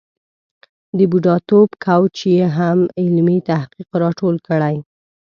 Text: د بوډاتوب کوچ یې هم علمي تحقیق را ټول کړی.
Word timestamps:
د 0.97 0.99
بوډاتوب 1.11 1.69
کوچ 1.85 2.15
یې 2.35 2.45
هم 2.57 2.79
علمي 3.01 3.37
تحقیق 3.49 3.89
را 4.01 4.09
ټول 4.19 4.35
کړی. 4.47 4.75